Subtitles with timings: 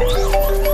[0.00, 0.69] Música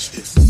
[0.00, 0.49] Watch this.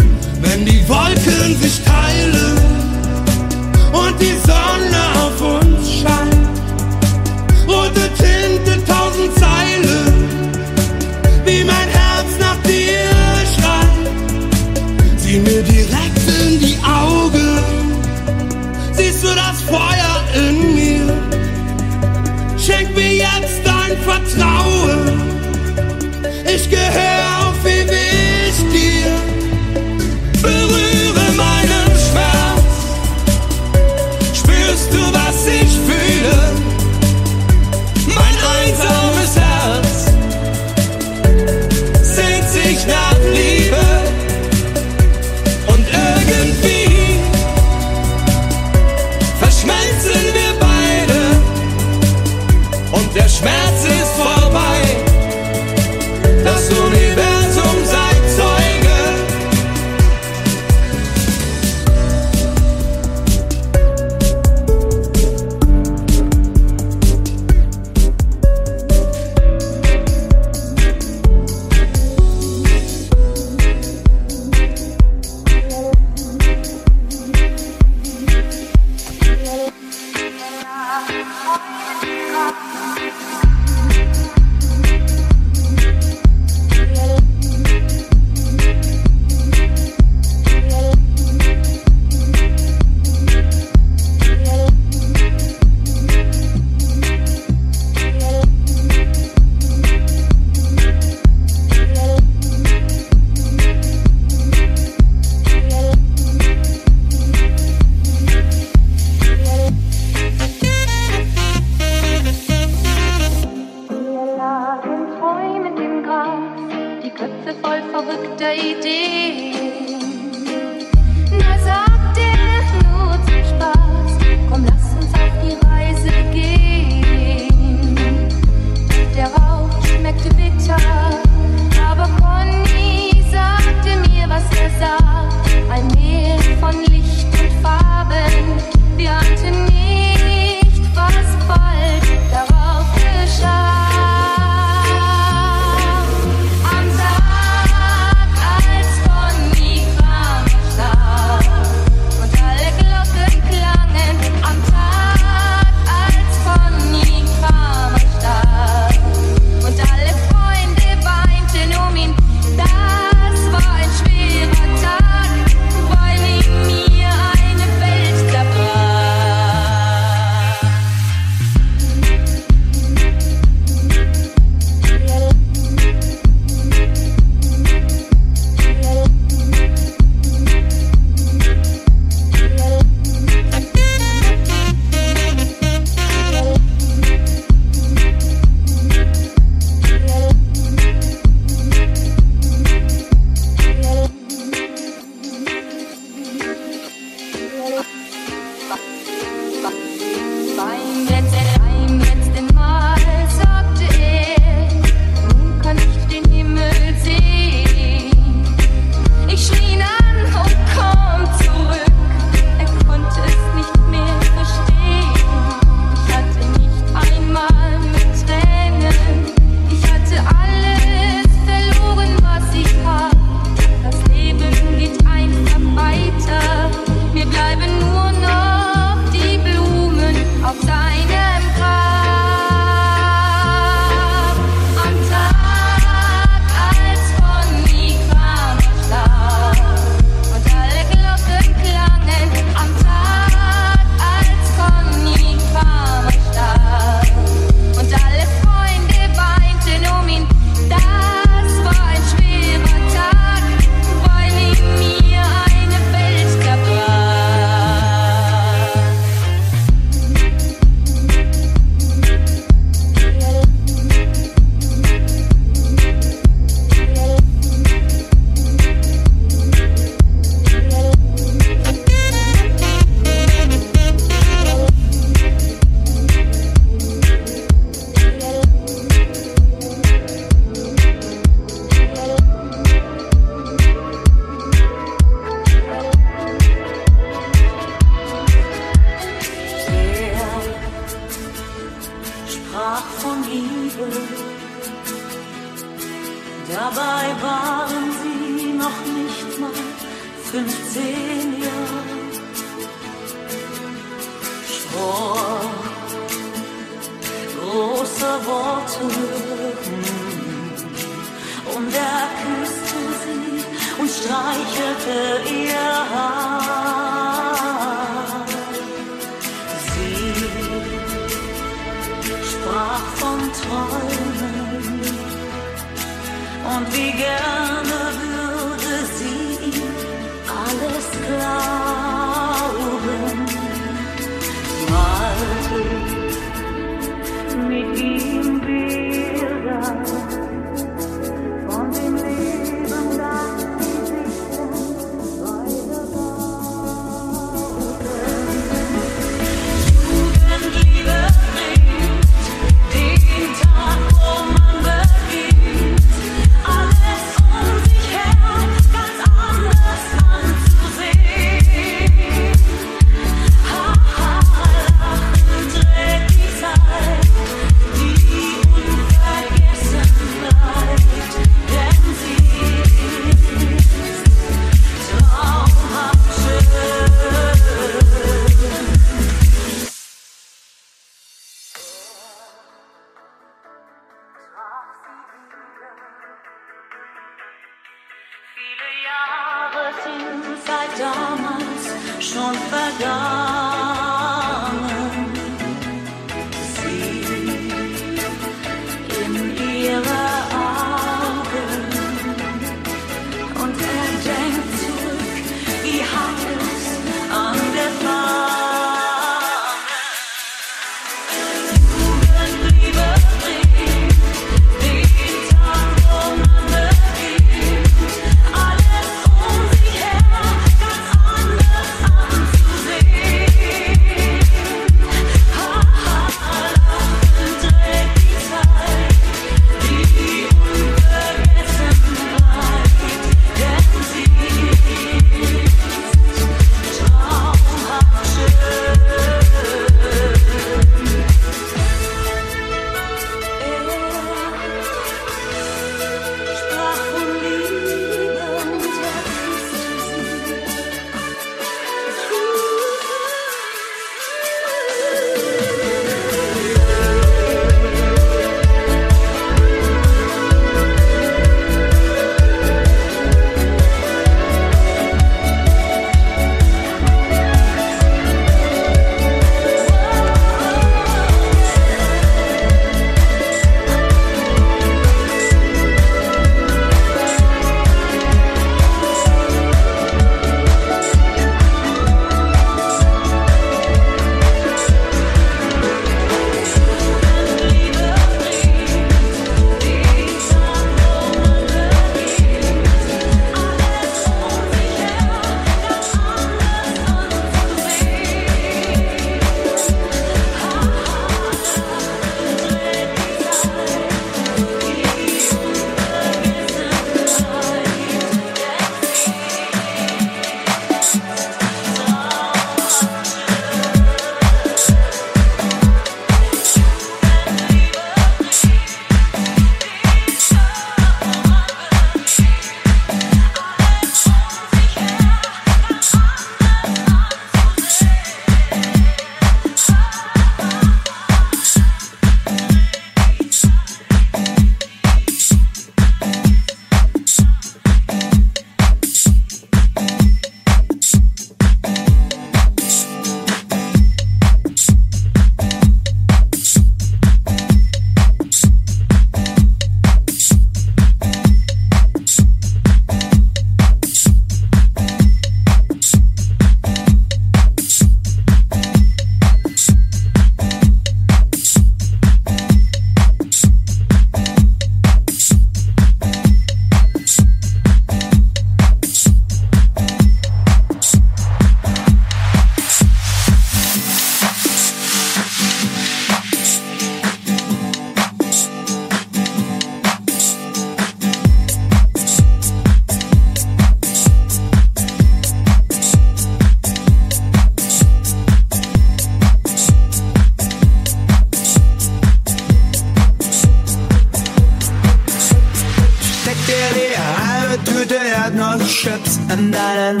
[598.80, 600.00] Chips in deinen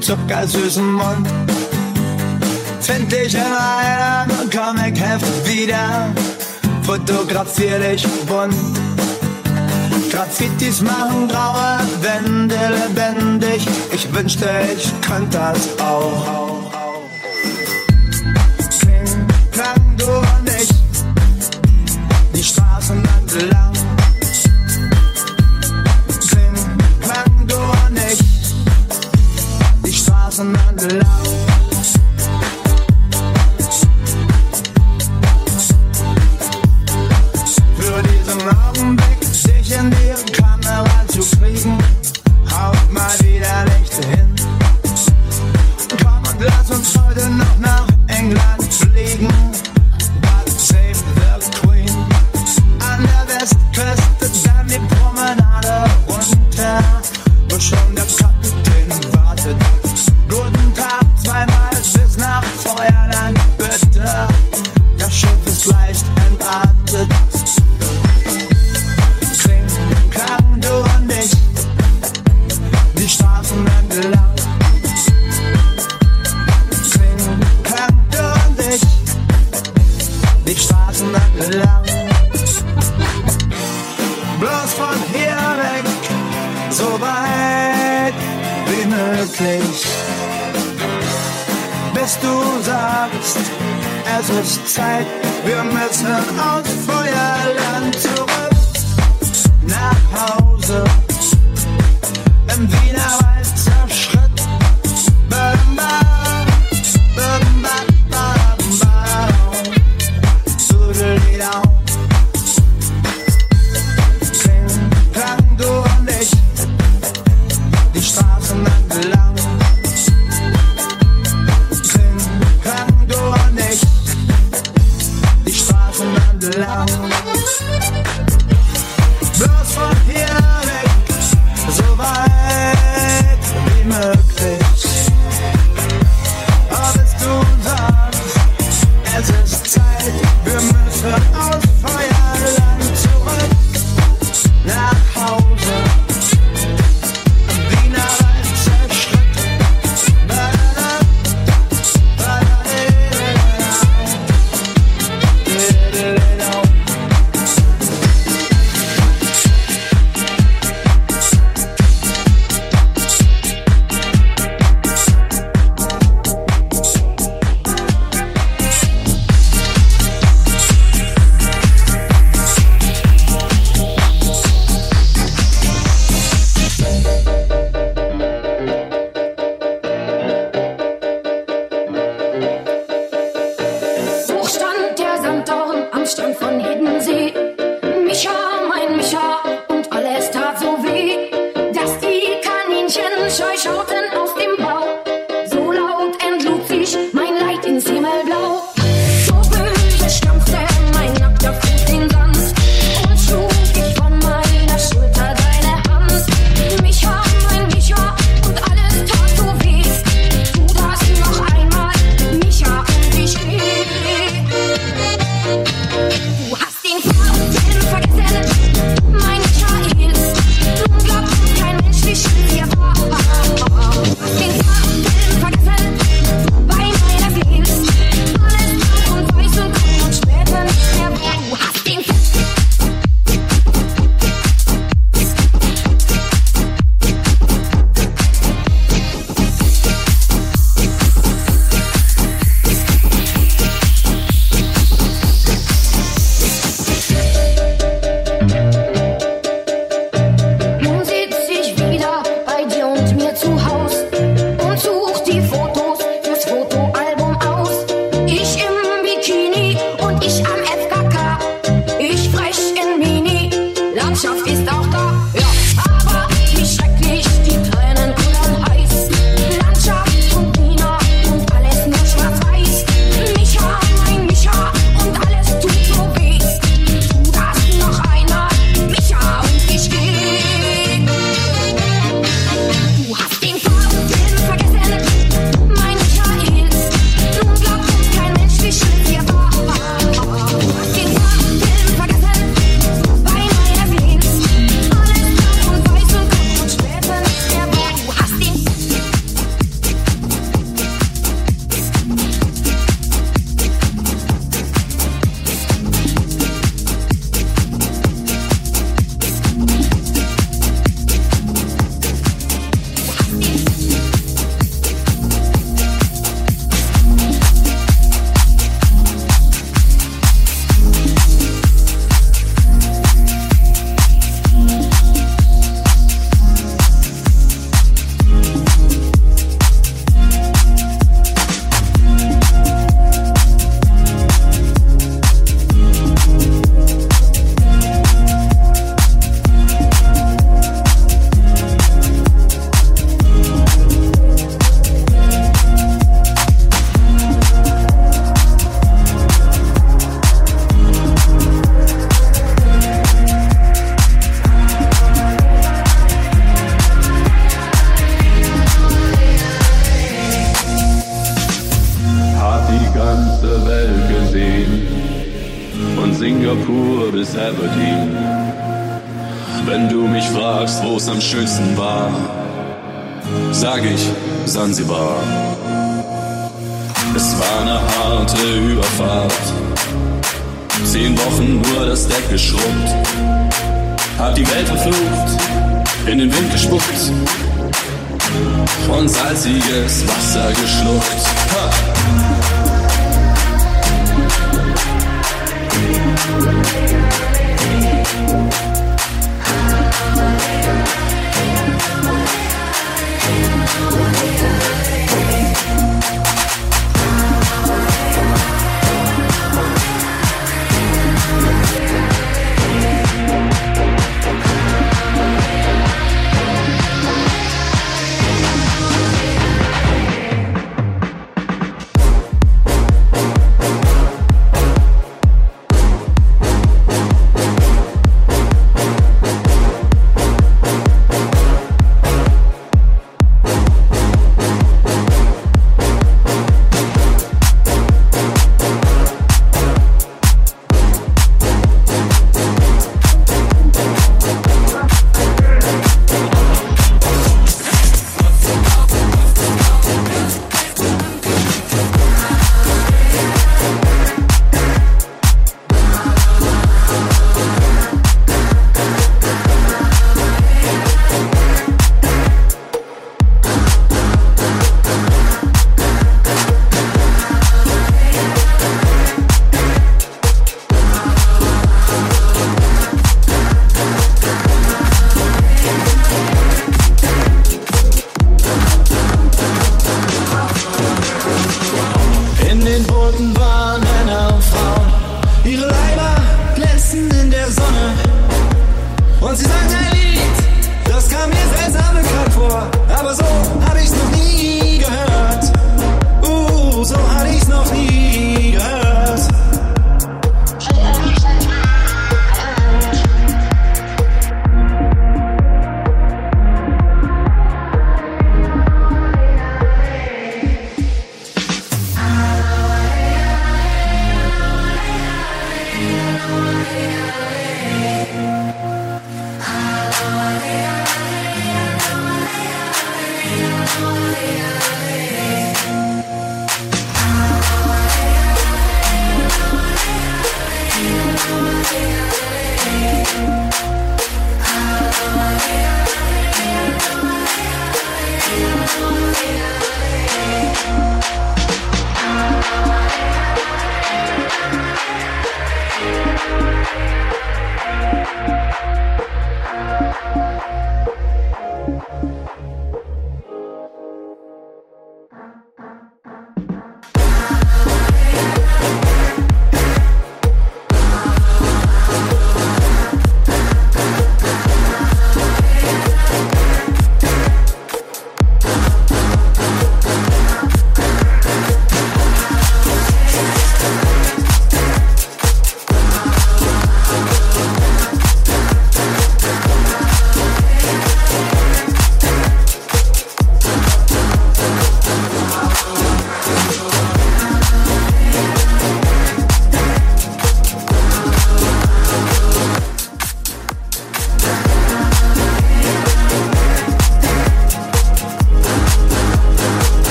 [0.00, 1.28] zuckersüßen Mund.
[2.80, 6.10] Find dich in einem Comicheft wieder,
[6.84, 8.54] fotografier dich bunt.
[10.10, 16.41] Graffitis machen graue Wände lebendig, ich wünschte, ich könnte das auch.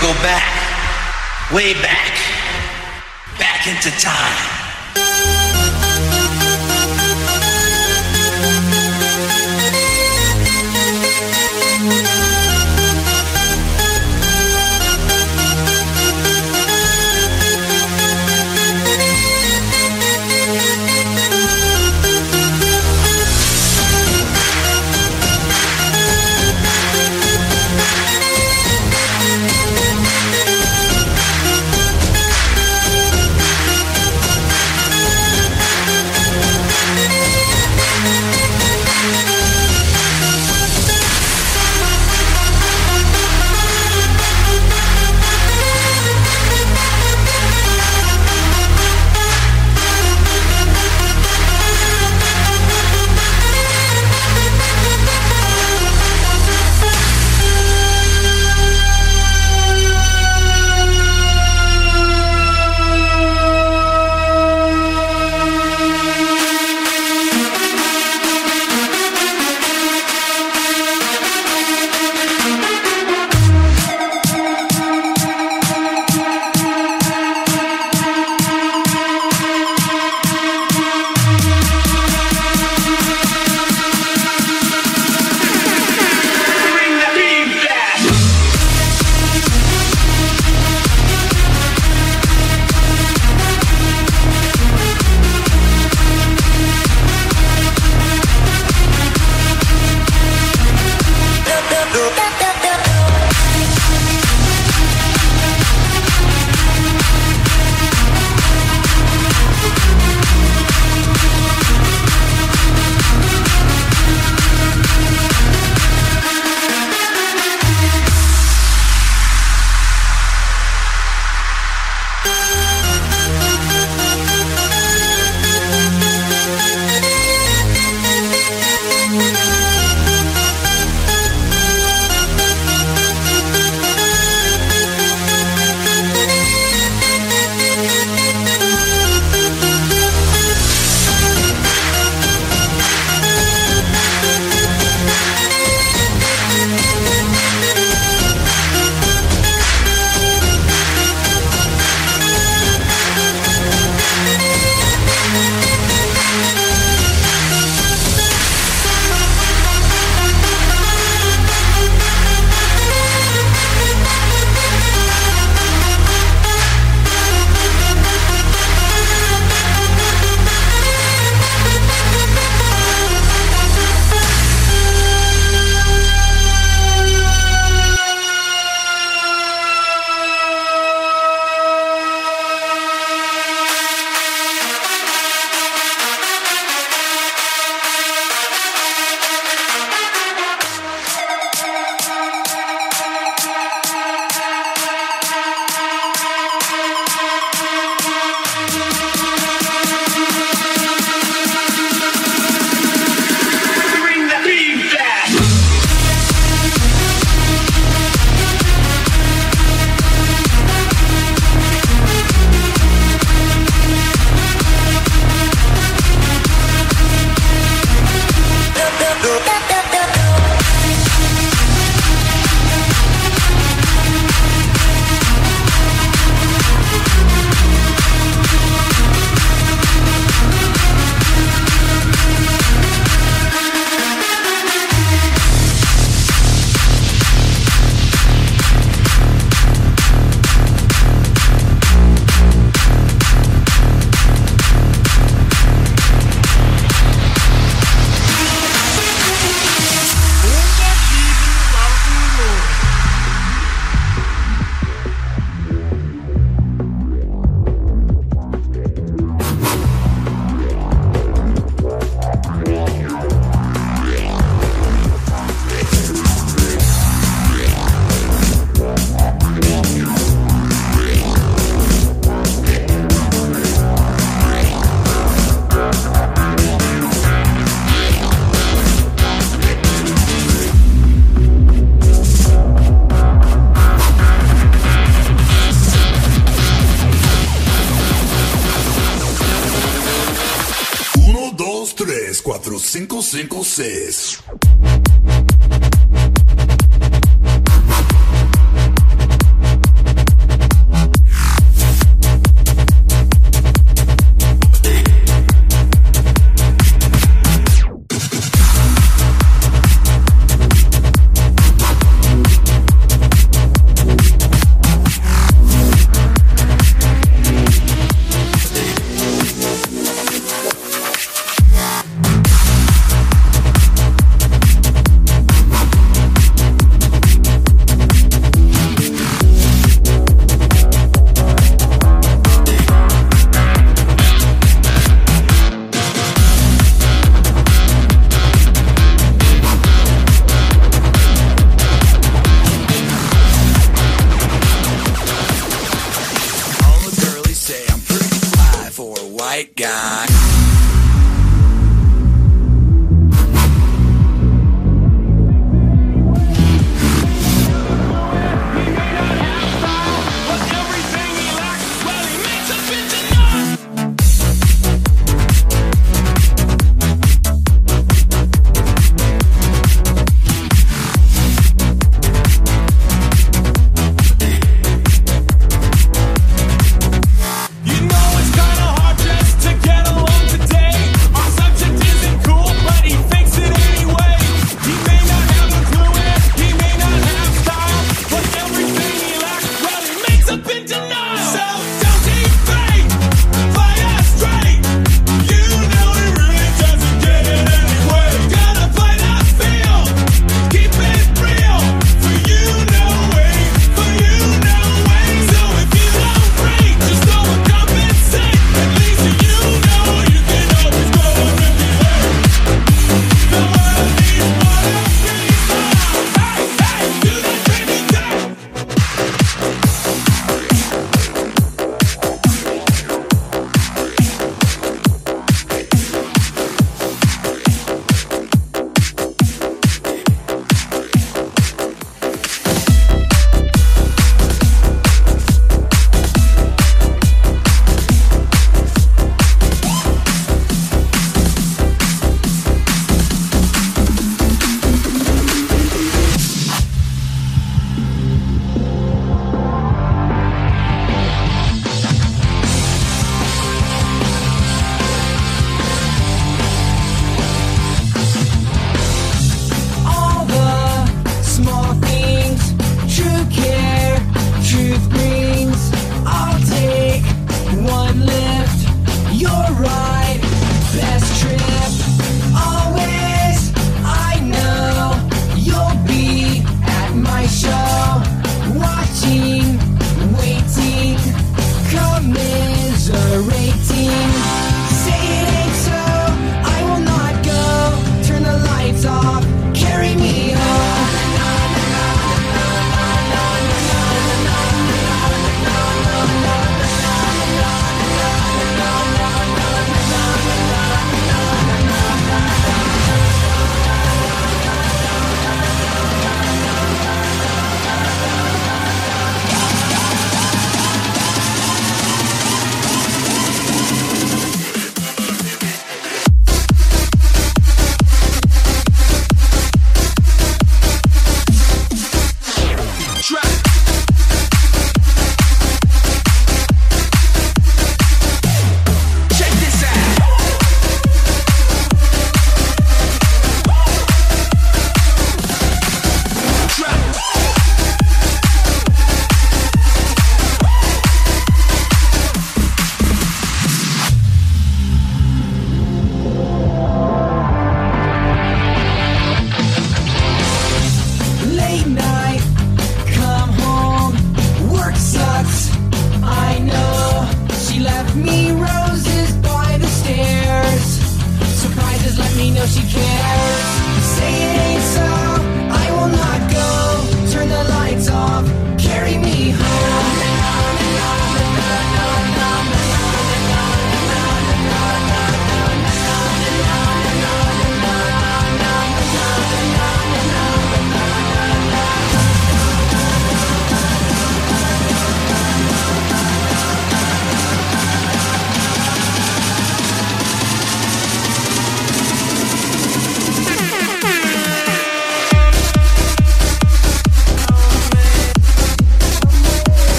[0.00, 2.14] Go back, way back,
[3.38, 4.59] back into time.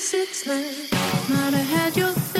[0.00, 0.90] six nights.
[1.28, 2.39] Might have had your thing.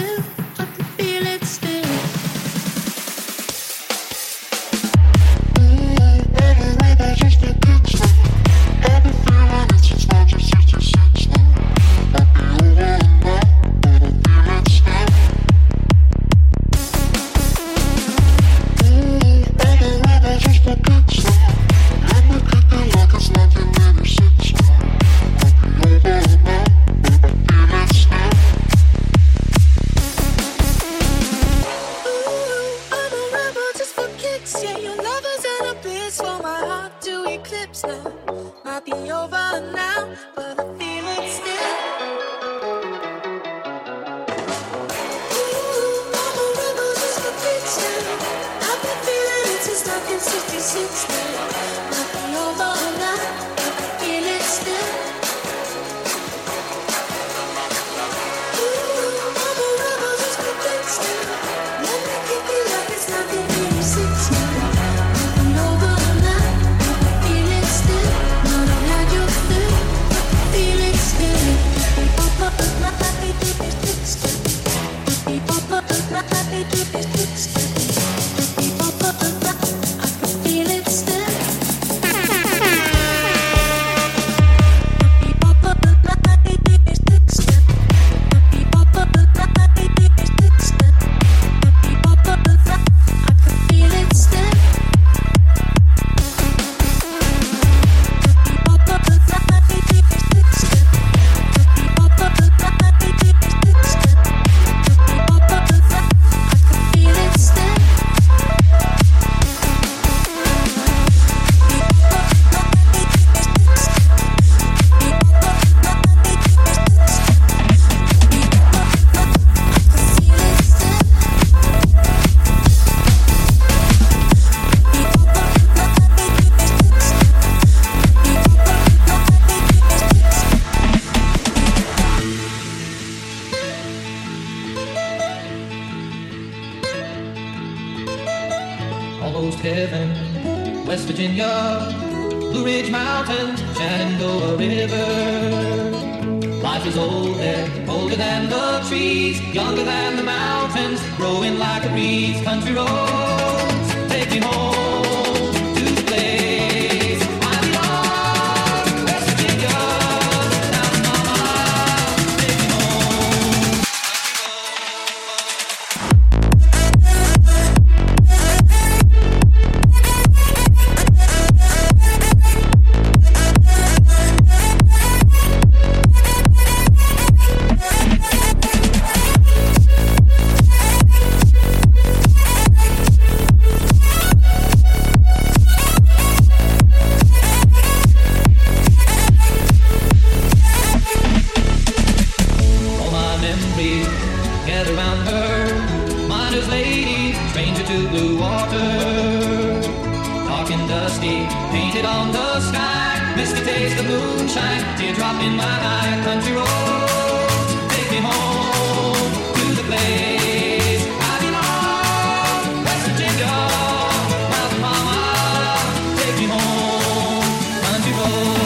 [218.32, 218.59] Oh.